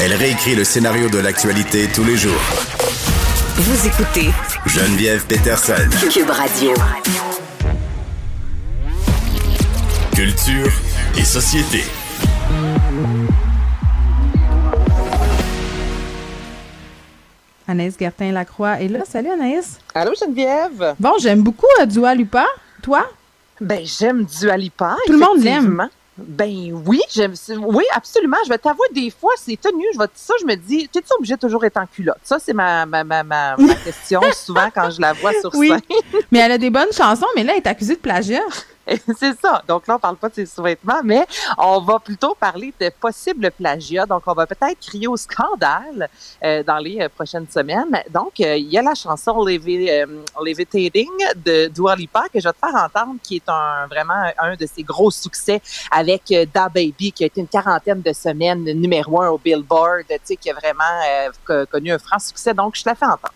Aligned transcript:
Elle 0.00 0.12
réécrit 0.14 0.54
le 0.56 0.64
scénario 0.64 1.08
de 1.08 1.18
l'actualité 1.18 1.86
tous 1.94 2.04
les 2.04 2.16
jours. 2.16 2.40
Vous 3.56 3.86
écoutez 3.86 4.30
Geneviève 4.66 5.24
Peterson. 5.26 5.88
Cube 6.12 6.30
Radio. 6.30 6.74
Culture 10.14 10.70
et 11.16 11.24
société. 11.24 11.84
Anaïs 17.66 17.94
Gertin-Lacroix 17.98 18.80
est 18.82 18.88
là. 18.88 19.00
Salut 19.08 19.30
Anaïs. 19.30 19.78
Allô 19.94 20.12
Geneviève? 20.20 20.94
Bon, 20.98 21.12
j'aime 21.20 21.42
beaucoup 21.42 21.66
euh, 21.80 21.86
Dua 21.86 22.14
Lipa. 22.14 22.46
Toi? 22.82 23.06
Ben, 23.60 23.80
j'aime 23.84 24.24
Dua 24.24 24.56
Lipa. 24.56 24.96
Tout 25.06 25.12
le 25.12 25.18
monde 25.18 25.42
l'aime. 25.42 25.88
Ben 26.16 26.72
oui, 26.86 27.00
j'aime 27.12 27.34
oui, 27.58 27.84
absolument. 27.92 28.36
Je 28.44 28.48
vais 28.50 28.58
t'avouer, 28.58 28.86
des 28.92 29.10
fois, 29.10 29.32
c'est 29.36 29.60
tenu. 29.60 29.84
Je 29.94 29.98
vais, 29.98 30.06
ça, 30.14 30.34
je 30.40 30.46
me 30.46 30.54
dis, 30.54 30.88
t'es-tu 30.88 31.08
obligé 31.18 31.34
de 31.34 31.40
toujours 31.40 31.64
être 31.64 31.76
en 31.76 31.86
culotte? 31.86 32.18
Ça, 32.22 32.38
c'est 32.38 32.52
ma, 32.52 32.86
ma, 32.86 33.02
ma, 33.02 33.24
ma, 33.24 33.56
ma 33.56 33.74
question 33.84 34.20
souvent 34.32 34.68
quand 34.72 34.90
je 34.90 35.00
la 35.00 35.12
vois 35.12 35.32
sur 35.40 35.52
Oui. 35.56 35.70
scène. 35.70 35.80
Mais 36.30 36.38
elle 36.38 36.52
a 36.52 36.58
des 36.58 36.70
bonnes 36.70 36.92
chansons, 36.92 37.26
mais 37.34 37.42
là, 37.42 37.52
elle 37.54 37.58
est 37.58 37.66
accusée 37.66 37.96
de 37.96 38.00
plagiat. 38.00 38.42
C'est 39.18 39.38
ça. 39.40 39.62
Donc 39.66 39.86
là, 39.86 39.96
on 39.96 39.98
parle 39.98 40.16
pas 40.16 40.28
de 40.28 40.34
ses 40.34 40.46
sous-vêtements, 40.46 41.00
mais 41.02 41.24
on 41.56 41.80
va 41.80 41.98
plutôt 41.98 42.34
parler 42.34 42.72
de 42.78 42.90
possible 43.00 43.50
plagiat. 43.50 44.04
Donc, 44.06 44.22
on 44.26 44.34
va 44.34 44.46
peut-être 44.46 44.78
crier 44.80 45.06
au 45.06 45.16
scandale 45.16 46.08
euh, 46.42 46.62
dans 46.62 46.78
les 46.78 47.00
euh, 47.00 47.08
prochaines 47.08 47.48
semaines. 47.48 47.98
Donc, 48.10 48.40
euh, 48.40 48.56
il 48.56 48.68
y 48.68 48.76
a 48.76 48.82
la 48.82 48.94
chanson 48.94 49.44
euh, 49.46 50.06
Levitating 50.44 51.08
de 51.36 51.68
Dua 51.68 51.96
Lipa 51.96 52.24
que 52.32 52.40
je 52.40 52.48
vais 52.48 52.52
te 52.52 52.58
faire 52.58 52.74
entendre, 52.74 53.14
qui 53.22 53.36
est 53.36 53.48
un 53.48 53.86
vraiment 53.86 54.30
un 54.38 54.54
de 54.54 54.66
ses 54.66 54.82
gros 54.82 55.10
succès 55.10 55.62
avec 55.90 56.22
Da 56.52 56.68
Baby, 56.68 57.12
qui 57.12 57.24
a 57.24 57.26
été 57.26 57.40
une 57.40 57.48
quarantaine 57.48 58.02
de 58.02 58.12
semaines 58.12 58.64
numéro 58.64 59.22
un 59.22 59.30
au 59.30 59.38
Billboard, 59.38 60.04
tu 60.08 60.16
sais, 60.24 60.36
qui 60.36 60.50
a 60.50 60.54
vraiment 60.54 60.84
co- 61.46 61.66
connu 61.70 61.92
un 61.92 61.98
franc 61.98 62.18
succès. 62.18 62.52
Donc, 62.52 62.76
je 62.76 62.82
te 62.82 62.88
la 62.88 62.94
fais 62.94 63.06
entendre. 63.06 63.32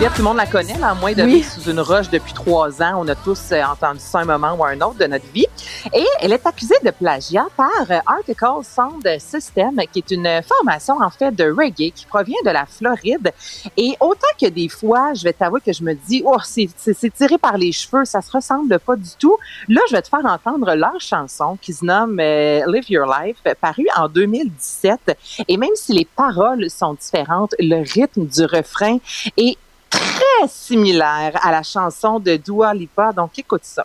Tout 0.00 0.22
le 0.24 0.24
monde 0.24 0.38
la 0.38 0.46
connaît, 0.46 0.76
là, 0.78 0.90
à 0.90 0.94
moins 0.94 1.12
de 1.12 1.22
Oui. 1.22 1.34
vivre 1.36 1.50
sous 1.50 1.70
une 1.70 1.80
roche 1.80 2.10
depuis 2.10 2.32
trois 2.32 2.82
ans. 2.82 2.94
On 2.96 3.08
a 3.08 3.14
tous 3.14 3.52
euh, 3.52 3.62
entendu 3.62 4.00
ça 4.00 4.18
un 4.20 4.24
moment 4.24 4.54
ou 4.54 4.64
un 4.64 4.78
autre 4.80 4.98
de 4.98 5.06
notre 5.06 5.26
vie. 5.32 5.46
Et 5.94 6.04
elle 6.20 6.32
est 6.32 6.46
accusée 6.46 6.74
de 6.84 6.90
plagiat 6.90 7.46
par 7.56 7.68
euh, 7.90 7.98
Article 8.06 8.64
Sound 8.64 9.06
System, 9.18 9.78
qui 9.92 10.00
est 10.00 10.10
une 10.10 10.40
formation, 10.42 11.00
en 11.00 11.10
fait, 11.10 11.30
de 11.32 11.44
reggae 11.44 11.92
qui 11.94 12.06
provient 12.06 12.36
de 12.44 12.50
la 12.50 12.66
Floride. 12.66 13.32
Et 13.76 13.94
autant 14.00 14.26
que 14.40 14.46
des 14.48 14.68
fois, 14.68 15.14
je 15.14 15.22
vais 15.22 15.32
t'avouer 15.32 15.60
que 15.60 15.72
je 15.72 15.82
me 15.84 15.94
dis, 15.94 16.22
oh, 16.26 16.36
c'est 16.44 16.68
tiré 17.16 17.38
par 17.38 17.56
les 17.56 17.72
cheveux, 17.72 18.04
ça 18.04 18.20
se 18.20 18.30
ressemble 18.32 18.78
pas 18.80 18.96
du 18.96 19.10
tout. 19.18 19.36
Là, 19.68 19.80
je 19.88 19.94
vais 19.96 20.02
te 20.02 20.08
faire 20.08 20.24
entendre 20.24 20.74
leur 20.74 21.00
chanson 21.00 21.56
qui 21.62 21.72
se 21.72 21.84
nomme 21.84 22.18
euh, 22.20 22.60
Live 22.66 22.90
Your 22.90 23.06
Life, 23.06 23.36
parue 23.60 23.86
en 23.96 24.08
2017. 24.08 25.16
Et 25.48 25.56
même 25.56 25.74
si 25.76 25.92
les 25.92 26.04
paroles 26.04 26.68
sont 26.68 26.94
différentes, 26.94 27.54
le 27.58 27.82
rythme 27.82 28.26
du 28.26 28.44
refrain 28.44 28.98
est 29.36 29.56
très 29.90 30.48
similaire 30.48 31.38
à 31.42 31.50
la 31.50 31.62
chanson 31.62 32.18
de 32.18 32.36
Dua 32.36 32.72
Lipa. 32.72 33.12
Donc, 33.12 33.38
écoute 33.38 33.64
ça. 33.64 33.84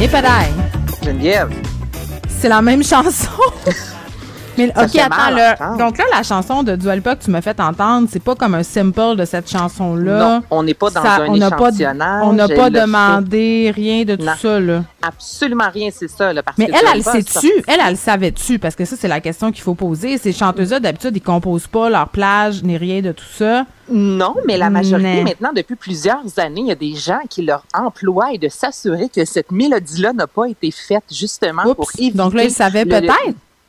Et. 0.00 0.08
Geneviève. 1.04 1.50
C'est 2.28 2.48
la 2.48 2.60
même 2.60 2.82
chanson. 2.82 3.30
Mais 4.58 4.68
ok, 4.68 4.96
attends 4.96 5.30
là. 5.34 5.56
Donc 5.78 5.96
là, 5.98 6.04
la 6.12 6.22
chanson 6.22 6.62
de 6.62 6.76
Dua 6.76 6.94
Lipa 6.96 7.16
que 7.16 7.24
tu 7.24 7.30
m'as 7.30 7.40
fait 7.40 7.58
entendre, 7.58 8.08
c'est 8.10 8.22
pas 8.22 8.34
comme 8.34 8.54
un 8.54 8.62
sample 8.62 9.16
de 9.16 9.24
cette 9.24 9.50
chanson-là. 9.50 10.18
Non, 10.18 10.42
on 10.50 10.62
n'est 10.62 10.74
pas 10.74 10.90
dans 10.90 11.02
Ça- 11.02 11.14
un 11.22 11.28
on 11.28 11.34
échantillonnage. 11.36 12.22
on 12.24 12.32
n'a 12.34 12.48
pas 12.48 12.64
fait 12.66 12.70
demandé 12.70 13.72
rien 13.74 14.04
de 14.04 14.16
tout 14.16 14.24
Non. 14.24 14.32
ça 14.40 14.60
là. 14.60 14.84
Absolument 15.00 15.70
rien, 15.72 15.88
c'est 15.92 16.08
ça. 16.08 16.32
Là, 16.32 16.42
parce 16.42 16.58
Mais 16.58 16.66
que 16.66 16.72
elle, 16.72 16.86
elle 16.96 17.02
sait-tu? 17.02 17.50
Elle, 17.66 17.80
elle 17.84 17.90
le 17.92 17.96
savait-tu? 17.96 18.58
Parce 18.58 18.74
que 18.76 18.84
ça, 18.84 18.96
c'est 18.98 19.08
la 19.08 19.20
question 19.20 19.50
qu'il 19.50 19.62
faut 19.62 19.74
poser. 19.74 20.18
Ces 20.18 20.32
chanteuses-là, 20.32 20.80
d'habitude, 20.80 21.16
ils 21.16 21.20
composent 21.22 21.66
pas 21.66 21.88
leur 21.90 22.08
plage 22.08 22.62
ni 22.62 22.76
rien 22.76 23.00
de 23.00 23.12
tout 23.12 23.24
ça. 23.36 23.64
Non, 23.90 24.34
mais 24.46 24.56
la 24.58 24.70
majorité, 24.70 25.22
maintenant, 25.24 25.50
depuis 25.54 25.74
plusieurs 25.76 26.20
années, 26.38 26.60
il 26.62 26.66
y 26.68 26.72
a 26.72 26.76
des 26.76 26.94
gens 26.94 27.18
qui 27.28 27.42
leur 27.42 27.64
emploient 27.74 28.36
de 28.40 28.48
s'assurer 28.48 29.08
que 29.08 29.24
cette 29.24 29.50
mélodie-là 29.50 30.12
n'a 30.12 30.26
pas 30.26 30.46
été 30.48 30.70
faite 30.70 31.04
justement 31.10 31.62
pour 31.74 31.88
éviter. 31.98 32.16
Donc 32.16 32.34
là, 32.34 32.44
ils 32.44 32.50
savaient 32.50 32.84
peut-être. 32.84 33.12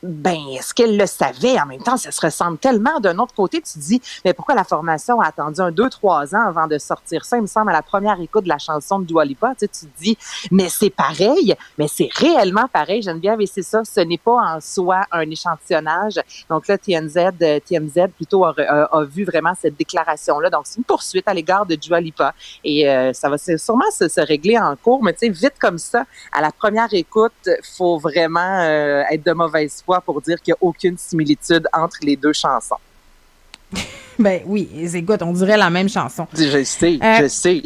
Ben, 0.03 0.37
est-ce 0.49 0.73
qu'elle 0.73 0.97
le 0.97 1.05
savait? 1.05 1.57
En 1.61 1.65
même 1.65 1.81
temps, 1.81 1.95
ça 1.95 2.11
se 2.11 2.19
ressemble 2.19 2.57
tellement. 2.57 2.99
D'un 2.99 3.17
autre 3.19 3.33
côté, 3.33 3.61
tu 3.61 3.79
dis, 3.79 4.01
mais 4.25 4.33
pourquoi 4.33 4.53
la 4.53 4.65
formation 4.65 5.21
a 5.21 5.27
attendu 5.27 5.61
un, 5.61 5.71
deux, 5.71 5.89
trois 5.89 6.35
ans 6.35 6.45
avant 6.45 6.67
de 6.67 6.77
sortir 6.77 7.23
ça? 7.23 7.37
Il 7.37 7.43
me 7.43 7.47
semble, 7.47 7.69
à 7.69 7.73
la 7.73 7.81
première 7.81 8.19
écoute 8.19 8.43
de 8.43 8.49
la 8.49 8.57
chanson 8.57 8.99
de 8.99 9.05
Dua 9.05 9.23
Lipa, 9.23 9.53
tu, 9.57 9.59
sais, 9.59 9.67
tu 9.69 9.85
dis, 10.03 10.17
mais 10.51 10.67
c'est 10.67 10.89
pareil, 10.89 11.55
mais 11.77 11.87
c'est 11.87 12.09
réellement 12.15 12.67
pareil, 12.67 13.01
Geneviève, 13.01 13.39
et 13.39 13.47
c'est 13.47 13.61
ça, 13.61 13.83
ce 13.85 14.01
n'est 14.01 14.17
pas 14.17 14.55
en 14.55 14.59
soi 14.59 15.05
un 15.11 15.29
échantillonnage. 15.29 16.19
Donc 16.49 16.67
là, 16.67 16.75
euh, 16.75 17.59
TMZ 17.59 17.99
plutôt 18.13 18.43
a, 18.43 19.03
vu 19.05 19.23
vraiment 19.23 19.53
cette 19.57 19.77
déclaration-là. 19.77 20.49
Donc, 20.49 20.63
c'est 20.65 20.79
une 20.79 20.83
poursuite 20.83 21.29
à 21.29 21.33
l'égard 21.33 21.65
de 21.65 21.75
Dua 21.75 22.01
Lipa. 22.01 22.33
Et 22.65 22.89
euh, 22.89 23.13
ça 23.13 23.29
va 23.29 23.37
sûrement 23.37 23.89
se, 23.97 24.09
se 24.09 24.19
régler 24.19 24.57
en 24.59 24.75
cours, 24.75 25.01
mais 25.01 25.13
tu 25.13 25.19
sais, 25.19 25.29
vite 25.29 25.55
comme 25.61 25.77
ça, 25.77 26.05
à 26.33 26.41
la 26.41 26.51
première 26.51 26.93
écoute, 26.93 27.49
faut 27.77 27.97
vraiment 27.97 28.59
euh, 28.59 29.03
être 29.09 29.25
de 29.25 29.31
mauvaise 29.31 29.81
foi 29.85 29.92
pour 30.01 30.21
dire 30.21 30.41
qu'il 30.41 30.51
n'y 30.53 30.55
a 30.55 30.67
aucune 30.67 30.97
similitude 30.97 31.67
entre 31.73 31.97
les 32.03 32.15
deux 32.15 32.33
chansons? 32.33 32.75
Ben 34.19 34.41
oui, 34.45 34.69
écoute, 34.93 35.23
on 35.23 35.33
dirait 35.33 35.57
la 35.57 35.71
même 35.71 35.89
chanson. 35.89 36.27
Je 36.37 36.63
sais, 36.63 36.99
Euh, 37.01 37.17
je 37.23 37.27
sais. 37.27 37.63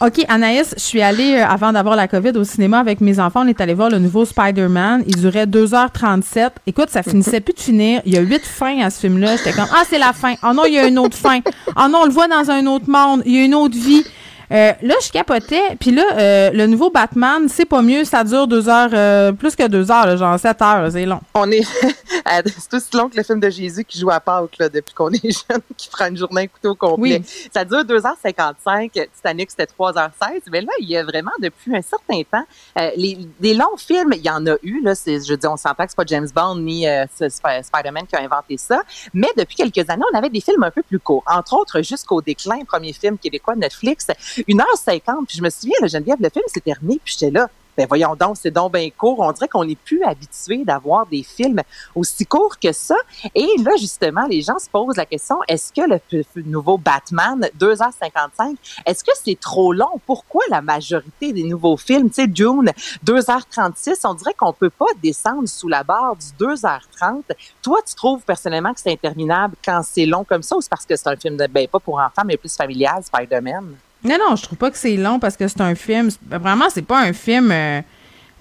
OK, 0.00 0.24
Anaïs, 0.28 0.72
je 0.76 0.80
suis 0.80 1.02
allée, 1.02 1.34
euh, 1.34 1.44
avant 1.44 1.72
d'avoir 1.72 1.96
la 1.96 2.06
COVID, 2.06 2.30
au 2.36 2.44
cinéma 2.44 2.78
avec 2.78 3.00
mes 3.00 3.18
enfants. 3.18 3.42
On 3.44 3.48
est 3.48 3.60
allé 3.60 3.74
voir 3.74 3.90
le 3.90 3.98
nouveau 3.98 4.24
Spider-Man. 4.24 5.02
Il 5.08 5.16
durait 5.16 5.46
2h37. 5.46 6.50
Écoute, 6.68 6.90
ça 6.90 7.02
finissait 7.02 7.40
plus 7.40 7.54
de 7.54 7.58
finir. 7.60 8.00
Il 8.06 8.14
y 8.14 8.16
a 8.16 8.20
huit 8.20 8.44
fins 8.44 8.78
à 8.80 8.90
ce 8.90 9.00
film-là. 9.00 9.36
J'étais 9.38 9.52
comme, 9.52 9.66
ah, 9.72 9.82
c'est 9.90 9.98
la 9.98 10.12
fin. 10.12 10.34
Oh 10.44 10.52
non, 10.54 10.66
il 10.66 10.74
y 10.74 10.78
a 10.78 10.86
une 10.86 11.00
autre 11.00 11.16
fin. 11.16 11.40
Oh 11.76 11.88
non, 11.90 12.02
on 12.02 12.06
le 12.06 12.12
voit 12.12 12.28
dans 12.28 12.48
un 12.48 12.64
autre 12.66 12.88
monde. 12.88 13.22
Il 13.26 13.32
y 13.34 13.38
a 13.40 13.44
une 13.44 13.56
autre 13.56 13.76
vie. 13.76 14.04
Euh, 14.50 14.72
là, 14.80 14.94
je 15.04 15.10
capotais. 15.10 15.76
Puis 15.78 15.90
là, 15.90 16.04
euh, 16.14 16.50
le 16.52 16.66
nouveau 16.66 16.90
Batman, 16.90 17.48
c'est 17.48 17.66
pas 17.66 17.82
mieux. 17.82 18.04
Ça 18.04 18.24
dure 18.24 18.46
deux 18.46 18.68
heures, 18.68 18.90
euh, 18.92 19.32
plus 19.32 19.54
que 19.54 19.66
deux 19.66 19.90
heures, 19.90 20.06
là, 20.06 20.16
genre 20.16 20.38
sept 20.38 20.62
heures. 20.62 20.90
C'est 20.90 21.04
long. 21.04 21.20
On 21.34 21.50
est, 21.50 21.62
c'est 22.56 22.74
aussi 22.74 22.96
long 22.96 23.08
que 23.08 23.16
le 23.16 23.22
film 23.22 23.40
de 23.40 23.50
Jésus 23.50 23.84
qui 23.84 23.98
joue 23.98 24.10
à 24.10 24.20
Pâques, 24.20 24.58
là, 24.58 24.68
depuis 24.68 24.94
qu'on 24.94 25.12
est 25.12 25.22
jeune, 25.22 25.60
qui 25.76 25.88
prend 25.88 26.06
une 26.06 26.16
journée 26.16 26.42
un 26.42 26.46
couteau 26.46 26.74
complet. 26.74 27.22
Oui. 27.22 27.48
Ça 27.52 27.64
dure 27.64 27.84
2h55. 27.84 28.90
Titanic, 29.14 29.50
c'était 29.50 29.66
3h16. 29.78 30.42
Mais 30.50 30.62
là, 30.62 30.72
il 30.80 30.88
y 30.88 30.96
a 30.96 31.04
vraiment, 31.04 31.30
depuis 31.40 31.76
un 31.76 31.82
certain 31.82 32.22
temps, 32.22 32.46
euh, 32.78 32.90
les, 32.96 33.18
des 33.40 33.54
longs 33.54 33.76
films, 33.76 34.12
il 34.14 34.24
y 34.24 34.30
en 34.30 34.46
a 34.46 34.56
eu, 34.62 34.80
là. 34.82 34.94
C'est, 34.94 35.20
je 35.20 35.30
veux 35.30 35.36
dire, 35.36 35.52
on 35.52 35.56
s'entend 35.56 35.84
que 35.84 35.90
c'est 35.90 35.96
pas 35.96 36.06
James 36.06 36.28
Bond 36.34 36.56
ni 36.56 36.88
euh, 36.88 37.04
Spider-Man 37.18 38.06
qui 38.06 38.16
a 38.16 38.20
inventé 38.20 38.56
ça. 38.56 38.82
Mais 39.12 39.28
depuis 39.36 39.56
quelques 39.56 39.90
années, 39.90 40.04
on 40.12 40.16
avait 40.16 40.30
des 40.30 40.40
films 40.40 40.62
un 40.62 40.70
peu 40.70 40.82
plus 40.82 40.98
courts. 40.98 41.24
Entre 41.26 41.54
autres, 41.54 41.82
jusqu'au 41.82 42.22
déclin, 42.22 42.64
premier 42.66 42.92
film 42.92 43.18
québécois 43.18 43.54
de 43.54 43.60
Netflix, 43.60 44.06
1h50. 44.46 45.26
Puis 45.26 45.38
je 45.38 45.42
me 45.42 45.50
souviens, 45.50 45.76
là, 45.80 45.86
Geneviève, 45.86 46.18
le 46.20 46.30
film 46.30 46.44
s'est 46.48 46.60
terminé, 46.60 47.00
puis 47.02 47.14
j'étais 47.18 47.30
là. 47.30 47.48
ben 47.76 47.86
voyons 47.86 48.16
donc, 48.16 48.36
c'est 48.40 48.50
donc 48.50 48.72
bien 48.72 48.88
court. 48.90 49.20
On 49.20 49.30
dirait 49.32 49.48
qu'on 49.48 49.64
n'est 49.64 49.76
plus 49.76 50.02
habitué 50.02 50.64
d'avoir 50.64 51.06
des 51.06 51.22
films 51.22 51.62
aussi 51.94 52.26
courts 52.26 52.58
que 52.58 52.72
ça. 52.72 52.96
Et 53.34 53.46
là, 53.62 53.70
justement, 53.78 54.26
les 54.26 54.42
gens 54.42 54.58
se 54.58 54.68
posent 54.68 54.96
la 54.96 55.06
question, 55.06 55.36
est-ce 55.46 55.72
que 55.72 55.82
le 55.88 56.42
nouveau 56.42 56.76
Batman, 56.76 57.48
2h55, 57.58 58.56
est-ce 58.84 59.04
que 59.04 59.12
c'est 59.22 59.38
trop 59.38 59.72
long? 59.72 60.00
Pourquoi 60.06 60.42
la 60.50 60.60
majorité 60.60 61.32
des 61.32 61.44
nouveaux 61.44 61.76
films, 61.76 62.08
tu 62.08 62.22
sais, 62.22 62.26
Dune, 62.26 62.72
2h36, 63.06 64.00
on 64.04 64.14
dirait 64.14 64.34
qu'on 64.34 64.52
peut 64.52 64.70
pas 64.70 64.86
descendre 65.02 65.48
sous 65.48 65.68
la 65.68 65.84
barre 65.84 66.16
du 66.16 66.44
2h30. 66.44 67.22
Toi, 67.62 67.78
tu 67.86 67.94
trouves 67.94 68.22
personnellement 68.22 68.74
que 68.74 68.80
c'est 68.80 68.92
interminable 68.92 69.54
quand 69.64 69.82
c'est 69.84 70.06
long 70.06 70.24
comme 70.24 70.42
ça 70.42 70.56
ou 70.56 70.60
c'est 70.60 70.70
parce 70.70 70.84
que 70.84 70.96
c'est 70.96 71.08
un 71.08 71.16
film 71.16 71.36
ben, 71.50 71.68
pas 71.68 71.78
pour 71.78 72.00
enfants, 72.00 72.22
mais 72.24 72.36
plus 72.36 72.54
familial, 72.56 73.02
Spider-Man? 73.04 73.76
Non, 74.04 74.16
non, 74.18 74.36
je 74.36 74.42
trouve 74.42 74.58
pas 74.58 74.70
que 74.70 74.78
c'est 74.78 74.96
long 74.96 75.18
parce 75.18 75.36
que 75.36 75.48
c'est 75.48 75.60
un 75.60 75.74
film. 75.74 76.10
Vraiment, 76.30 76.66
c'est 76.70 76.82
pas 76.82 77.00
un 77.00 77.12
film 77.12 77.50
euh, 77.50 77.80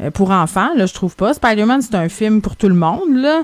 euh, 0.02 0.12
pour 0.12 0.32
enfants, 0.32 0.70
là, 0.76 0.86
je 0.86 0.94
trouve 0.94 1.16
pas. 1.16 1.34
Spider-Man, 1.34 1.82
c'est 1.82 1.96
un 1.96 2.10
film 2.10 2.42
pour 2.42 2.56
tout 2.56 2.70
le 2.70 2.76
monde, 2.76 3.16
là. 3.16 3.42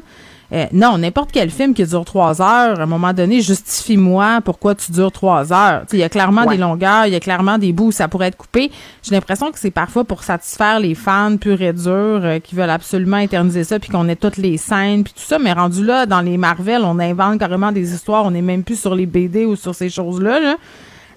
Euh, 0.52 0.68
non, 0.72 1.00
n'importe 1.00 1.32
quel 1.32 1.50
film 1.50 1.74
qui 1.74 1.84
dure 1.84 2.06
trois 2.06 2.40
heures, 2.40 2.80
à 2.80 2.84
un 2.84 2.86
moment 2.86 3.12
donné, 3.12 3.42
justifie-moi 3.42 4.42
pourquoi 4.46 4.76
tu 4.76 4.92
dures 4.92 5.12
trois 5.12 5.52
heures. 5.52 5.84
Il 5.92 5.98
y 5.98 6.04
a 6.04 6.10
clairement 6.10 6.46
des 6.46 6.58
longueurs, 6.58 7.08
il 7.08 7.14
y 7.14 7.16
a 7.16 7.20
clairement 7.20 7.58
des 7.58 7.74
bouts 7.74 7.88
où 7.88 7.92
ça 7.92 8.08
pourrait 8.08 8.28
être 8.28 8.38
coupé. 8.38 8.70
J'ai 9.02 9.16
l'impression 9.16 9.52
que 9.52 9.58
c'est 9.58 9.72
parfois 9.72 10.04
pour 10.04 10.22
satisfaire 10.22 10.80
les 10.80 10.94
fans 10.94 11.38
purs 11.38 11.60
et 11.60 11.74
durs 11.74 12.40
qui 12.44 12.54
veulent 12.54 12.70
absolument 12.70 13.18
éterniser 13.18 13.64
ça, 13.64 13.80
puis 13.80 13.90
qu'on 13.90 14.08
ait 14.08 14.16
toutes 14.16 14.38
les 14.38 14.58
scènes, 14.58 15.04
puis 15.04 15.14
tout 15.14 15.24
ça. 15.24 15.40
Mais 15.40 15.54
rendu 15.54 15.84
là, 15.84 16.06
dans 16.06 16.22
les 16.22 16.38
Marvel, 16.38 16.84
on 16.84 17.00
invente 17.00 17.40
carrément 17.40 17.72
des 17.72 17.92
histoires, 17.92 18.24
on 18.24 18.32
n'est 18.32 18.44
même 18.44 18.64
plus 18.64 18.80
sur 18.80 18.94
les 18.94 19.08
BD 19.08 19.46
ou 19.46 19.56
sur 19.56 19.74
ces 19.74 19.90
choses-là. 19.90 20.40
Là. 20.40 20.58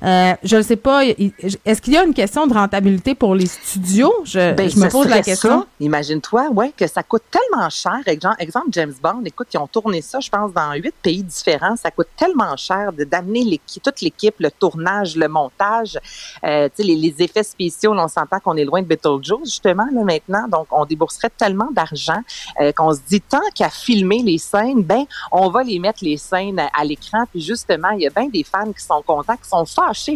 Euh, 0.06 0.34
je 0.44 0.56
ne 0.56 0.62
sais 0.62 0.76
pas. 0.76 1.04
Est-ce 1.04 1.82
qu'il 1.82 1.94
y 1.94 1.96
a 1.96 2.04
une 2.04 2.14
question 2.14 2.46
de 2.46 2.54
rentabilité 2.54 3.14
pour 3.14 3.34
les 3.34 3.46
studios? 3.46 4.12
Je, 4.24 4.52
ben, 4.54 4.70
je 4.70 4.78
me 4.78 4.88
pose 4.88 5.08
la 5.08 5.20
question. 5.20 5.66
Imagine-toi, 5.80 6.48
ouais, 6.50 6.72
que 6.76 6.86
ça 6.86 7.02
coûte 7.02 7.24
tellement 7.30 7.68
cher. 7.70 7.98
Exemple, 8.06 8.68
James 8.70 8.94
Bond, 9.02 9.22
écoute, 9.24 9.48
ils 9.52 9.58
ont 9.58 9.66
tourné 9.66 10.02
ça, 10.02 10.20
je 10.20 10.30
pense, 10.30 10.52
dans 10.52 10.72
huit 10.74 10.94
pays 11.02 11.22
différents. 11.22 11.76
Ça 11.76 11.90
coûte 11.90 12.08
tellement 12.16 12.56
cher 12.56 12.92
d'amener 12.92 13.60
toute 13.82 14.00
l'équipe, 14.00 14.36
le 14.38 14.50
tournage, 14.50 15.16
le 15.16 15.28
montage, 15.28 15.98
euh, 16.44 16.68
les, 16.78 16.94
les, 16.94 17.14
effets 17.18 17.42
spéciaux. 17.42 17.92
on 17.92 18.08
s'entend 18.08 18.38
qu'on 18.38 18.56
est 18.56 18.64
loin 18.64 18.82
de 18.82 18.86
Beetlejuice, 18.86 19.44
justement, 19.44 19.86
là, 19.92 20.04
maintenant. 20.04 20.46
Donc, 20.48 20.68
on 20.70 20.84
débourserait 20.84 21.30
tellement 21.36 21.68
d'argent 21.72 22.20
euh, 22.60 22.70
qu'on 22.72 22.92
se 22.92 23.00
dit, 23.08 23.20
tant 23.20 23.40
qu'à 23.54 23.70
filmer 23.70 24.22
les 24.22 24.38
scènes, 24.38 24.82
ben, 24.82 25.04
on 25.32 25.48
va 25.50 25.62
les 25.62 25.78
mettre 25.78 26.04
les 26.04 26.16
scènes 26.16 26.60
à, 26.60 26.84
l'écran. 26.84 27.24
Puis 27.30 27.40
justement, 27.40 27.90
il 27.90 28.02
y 28.02 28.06
a 28.06 28.10
bien 28.10 28.28
des 28.28 28.44
fans 28.44 28.72
qui 28.72 28.84
sont 28.84 29.02
contents, 29.02 29.36
qui 29.36 29.48
sont 29.48 29.64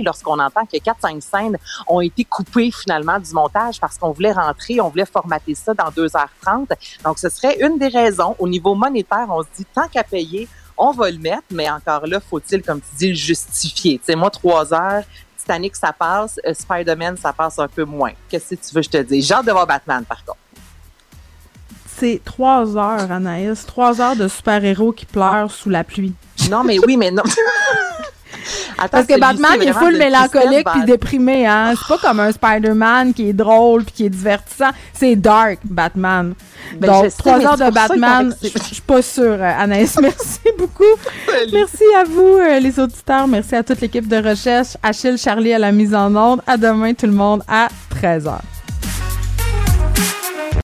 lorsqu'on 0.02 0.38
entend 0.38 0.64
que 0.66 0.76
4-5 0.76 1.20
scènes 1.20 1.58
ont 1.86 2.00
été 2.00 2.24
coupées 2.24 2.70
finalement 2.70 3.18
du 3.18 3.32
montage 3.32 3.80
parce 3.80 3.98
qu'on 3.98 4.12
voulait 4.12 4.32
rentrer, 4.32 4.80
on 4.80 4.88
voulait 4.88 5.06
formater 5.06 5.54
ça 5.54 5.74
dans 5.74 5.90
2h30. 5.90 6.68
Donc, 7.04 7.18
ce 7.18 7.28
serait 7.28 7.58
une 7.60 7.78
des 7.78 7.88
raisons. 7.88 8.34
Au 8.38 8.48
niveau 8.48 8.74
monétaire, 8.74 9.26
on 9.28 9.42
se 9.42 9.48
dit, 9.56 9.64
tant 9.64 9.88
qu'à 9.88 10.04
payer, 10.04 10.48
on 10.76 10.92
va 10.92 11.10
le 11.10 11.18
mettre, 11.18 11.44
mais 11.50 11.68
encore 11.70 12.06
là, 12.06 12.20
faut-il, 12.20 12.62
comme 12.62 12.80
tu 12.80 12.96
dis, 12.96 13.08
le 13.08 13.14
justifier? 13.14 13.98
Tu 13.98 14.04
sais, 14.06 14.16
moi, 14.16 14.30
3 14.30 14.72
heures, 14.72 15.04
Titanic, 15.38 15.76
ça 15.76 15.92
passe. 15.92 16.38
Euh, 16.46 16.54
Spider-Man, 16.54 17.16
ça 17.16 17.32
passe 17.32 17.58
un 17.58 17.68
peu 17.68 17.84
moins. 17.84 18.12
Qu'est-ce 18.28 18.54
que 18.54 18.60
tu 18.60 18.74
veux 18.74 18.80
que 18.80 18.86
je 18.86 18.90
te 18.90 19.02
dise? 19.02 19.26
J'ai 19.26 19.34
hâte 19.34 19.46
de 19.46 19.52
voir 19.52 19.66
Batman, 19.66 20.04
par 20.04 20.24
contre. 20.24 20.38
C'est 21.98 22.22
trois 22.24 22.78
heures, 22.78 23.12
Anaïs. 23.12 23.66
Trois 23.66 24.00
heures 24.00 24.16
de 24.16 24.26
super-héros 24.26 24.92
qui 24.92 25.04
pleurent 25.04 25.50
sous 25.50 25.68
la 25.68 25.84
pluie. 25.84 26.14
Non, 26.50 26.64
mais 26.64 26.78
oui, 26.78 26.96
mais 26.96 27.10
non. 27.10 27.22
Parce 28.90 29.06
que 29.06 29.18
Batman, 29.18 29.52
il 29.60 29.68
est 29.68 29.72
full 29.72 29.96
mélancolique 29.96 30.66
puis 30.72 30.84
déprimé, 30.84 31.46
hein. 31.46 31.74
C'est 31.76 31.88
pas 31.88 32.08
comme 32.08 32.20
un 32.20 32.32
Spider-Man 32.32 33.14
qui 33.14 33.28
est 33.28 33.32
drôle 33.32 33.84
puis 33.84 33.92
qui 33.92 34.06
est 34.06 34.10
divertissant. 34.10 34.70
C'est 34.92 35.16
dark, 35.16 35.58
Batman. 35.64 36.34
Ben, 36.76 36.86
Donc, 36.86 37.16
trois 37.16 37.44
heures 37.44 37.56
de 37.56 37.70
Batman, 37.70 38.34
je 38.42 38.48
suis 38.48 38.82
pas 38.82 39.02
sûre, 39.02 39.38
euh, 39.40 39.52
Anaïs. 39.58 39.98
Merci 40.02 40.40
beaucoup. 40.58 40.84
Merci 41.52 41.84
à 41.98 42.04
vous, 42.04 42.38
euh, 42.38 42.60
les 42.60 42.78
auditeurs. 42.78 43.26
Merci 43.26 43.56
à 43.56 43.62
toute 43.62 43.80
l'équipe 43.80 44.06
de 44.06 44.16
recherche. 44.16 44.76
Achille, 44.82 45.18
Charlie 45.18 45.52
à 45.52 45.58
la 45.58 45.72
mise 45.72 45.94
en 45.94 46.14
ordre. 46.14 46.42
À 46.46 46.56
demain, 46.56 46.94
tout 46.94 47.06
le 47.06 47.12
monde, 47.12 47.42
à 47.48 47.68
13h. 47.94 48.38